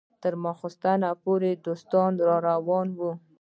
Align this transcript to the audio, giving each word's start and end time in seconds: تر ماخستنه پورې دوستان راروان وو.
تر 0.23 0.33
ماخستنه 0.43 1.09
پورې 1.23 1.51
دوستان 1.65 2.11
راروان 2.27 2.87
وو. 2.97 3.11